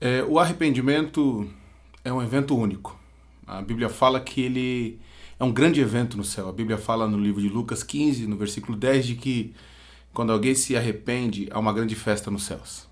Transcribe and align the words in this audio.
É, 0.00 0.24
o 0.24 0.38
arrependimento 0.38 1.46
é 2.02 2.10
um 2.10 2.22
evento 2.22 2.56
único. 2.56 2.98
A 3.46 3.60
Bíblia 3.60 3.90
fala 3.90 4.18
que 4.18 4.40
ele 4.40 4.98
é 5.38 5.44
um 5.44 5.52
grande 5.52 5.80
evento 5.80 6.16
no 6.16 6.24
céu. 6.24 6.48
A 6.48 6.52
Bíblia 6.52 6.78
fala 6.78 7.06
no 7.06 7.18
livro 7.18 7.42
de 7.42 7.48
Lucas 7.48 7.82
15, 7.82 8.26
no 8.26 8.36
versículo 8.36 8.78
10, 8.78 9.06
de 9.06 9.14
que 9.16 9.54
quando 10.14 10.32
alguém 10.32 10.54
se 10.54 10.74
arrepende, 10.74 11.48
há 11.50 11.58
uma 11.58 11.72
grande 11.72 11.94
festa 11.94 12.30
nos 12.30 12.44
céus. 12.44 12.88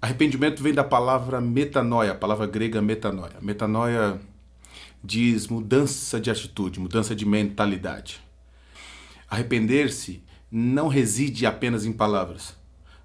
Arrependimento 0.00 0.62
vem 0.62 0.74
da 0.74 0.84
palavra 0.84 1.40
metanoia, 1.40 2.12
a 2.12 2.14
palavra 2.14 2.46
grega 2.46 2.82
metanoia. 2.82 3.36
Metanoia 3.40 4.20
diz 5.02 5.48
mudança 5.48 6.20
de 6.20 6.30
atitude, 6.30 6.78
mudança 6.78 7.16
de 7.16 7.24
mentalidade. 7.24 8.20
Arrepender-se 9.30 10.22
não 10.50 10.88
reside 10.88 11.46
apenas 11.46 11.86
em 11.86 11.92
palavras, 11.92 12.54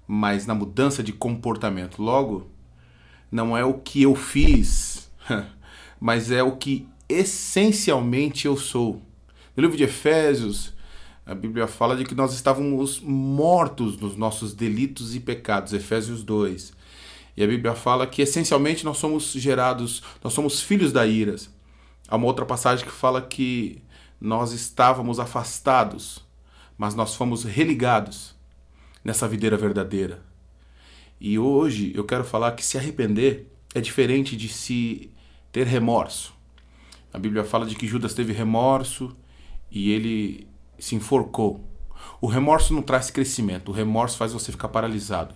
mas 0.06 0.46
na 0.46 0.54
mudança 0.54 1.02
de 1.02 1.12
comportamento. 1.12 2.02
Logo, 2.02 2.46
não 3.34 3.56
é 3.56 3.64
o 3.64 3.74
que 3.74 4.00
eu 4.04 4.14
fiz, 4.14 5.10
mas 5.98 6.30
é 6.30 6.40
o 6.40 6.52
que 6.52 6.86
essencialmente 7.08 8.46
eu 8.46 8.56
sou. 8.56 9.02
No 9.56 9.60
livro 9.60 9.76
de 9.76 9.82
Efésios, 9.82 10.72
a 11.26 11.34
Bíblia 11.34 11.66
fala 11.66 11.96
de 11.96 12.04
que 12.04 12.14
nós 12.14 12.32
estávamos 12.32 13.00
mortos 13.00 13.98
nos 13.98 14.16
nossos 14.16 14.54
delitos 14.54 15.16
e 15.16 15.20
pecados, 15.20 15.72
Efésios 15.72 16.22
2. 16.22 16.72
E 17.36 17.42
a 17.42 17.46
Bíblia 17.48 17.74
fala 17.74 18.06
que 18.06 18.22
essencialmente 18.22 18.84
nós 18.84 18.98
somos 18.98 19.32
gerados, 19.32 20.00
nós 20.22 20.32
somos 20.32 20.62
filhos 20.62 20.92
da 20.92 21.04
ira. 21.04 21.34
Há 22.06 22.14
uma 22.14 22.26
outra 22.26 22.46
passagem 22.46 22.86
que 22.86 22.92
fala 22.92 23.20
que 23.20 23.82
nós 24.20 24.52
estávamos 24.52 25.18
afastados, 25.18 26.24
mas 26.78 26.94
nós 26.94 27.16
fomos 27.16 27.42
religados 27.42 28.32
nessa 29.02 29.26
videira 29.26 29.56
verdadeira. 29.56 30.22
E 31.26 31.38
hoje 31.38 31.90
eu 31.94 32.04
quero 32.04 32.22
falar 32.22 32.52
que 32.52 32.62
se 32.62 32.76
arrepender 32.76 33.50
é 33.74 33.80
diferente 33.80 34.36
de 34.36 34.46
se 34.46 35.10
ter 35.50 35.66
remorso. 35.66 36.34
A 37.10 37.18
Bíblia 37.18 37.42
fala 37.44 37.64
de 37.64 37.74
que 37.74 37.86
Judas 37.86 38.12
teve 38.12 38.34
remorso 38.34 39.16
e 39.70 39.90
ele 39.90 40.46
se 40.78 40.94
enforcou. 40.94 41.64
O 42.20 42.26
remorso 42.26 42.74
não 42.74 42.82
traz 42.82 43.10
crescimento, 43.10 43.70
o 43.70 43.72
remorso 43.72 44.18
faz 44.18 44.34
você 44.34 44.52
ficar 44.52 44.68
paralisado. 44.68 45.34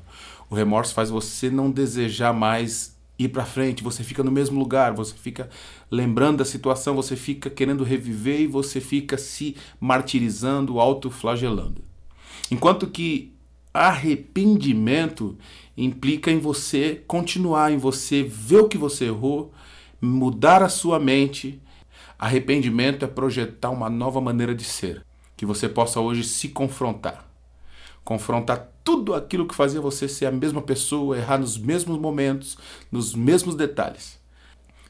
O 0.51 0.55
remorso 0.55 0.93
faz 0.93 1.09
você 1.09 1.49
não 1.49 1.71
desejar 1.71 2.35
mais 2.35 2.95
ir 3.19 3.31
para 3.31 3.47
frente, 3.47 3.83
você 3.83 4.05
fica 4.05 4.23
no 4.23 4.31
mesmo 4.31 4.59
lugar, 4.59 4.93
você 4.93 5.15
fica 5.15 5.49
lembrando 5.91 6.37
da 6.37 6.45
situação, 6.45 6.95
você 6.95 7.17
fica 7.17 7.49
querendo 7.49 7.83
reviver 7.83 8.43
e 8.43 8.47
você 8.47 8.79
fica 8.79 9.17
se 9.17 9.57
martirizando, 9.81 10.81
autoflagelando. 10.81 11.83
Enquanto 12.51 12.87
que 12.89 13.38
arrependimento 13.79 15.37
implica 15.77 16.31
em 16.31 16.39
você 16.39 17.03
continuar, 17.07 17.73
em 17.73 17.79
você 17.79 18.23
ver 18.23 18.61
o 18.61 18.69
que 18.69 18.79
você 18.79 19.07
errou, 19.07 19.53
mudar 20.01 20.63
a 20.63 20.69
sua 20.69 20.99
mente. 20.99 21.61
Arrependimento 22.19 23.05
é 23.05 23.09
projetar 23.09 23.71
uma 23.71 23.89
nova 23.89 24.21
maneira 24.21 24.55
de 24.55 24.65
ser, 24.65 25.05
que 25.37 25.47
você 25.47 25.69
possa 25.69 26.01
hoje 26.01 26.25
se 26.25 26.49
confrontar 26.49 27.29
confrontar 28.09 28.73
tudo 28.83 29.15
aquilo 29.15 29.47
que 29.47 29.55
fazia 29.55 29.83
você 29.83 30.09
ser 30.09 30.25
a 30.25 30.33
mesma 30.33 30.63
pessoa, 30.63 31.19
errar 31.19 31.37
nos 31.37 31.59
mesmos 31.59 31.99
momentos, 31.99 32.57
nos 32.91 33.15
mesmos 33.15 33.55
detalhes. 33.55 34.19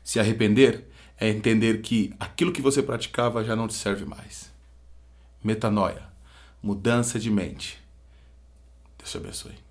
Se 0.04 0.20
arrepender 0.20 0.86
é 1.18 1.28
entender 1.28 1.80
que 1.80 2.14
aquilo 2.20 2.52
que 2.52 2.62
você 2.62 2.80
praticava 2.80 3.42
já 3.42 3.56
não 3.56 3.66
te 3.66 3.74
serve 3.74 4.04
mais. 4.04 4.52
Metanoia, 5.42 6.04
mudança 6.62 7.18
de 7.18 7.28
mente. 7.28 7.82
This. 9.04 9.67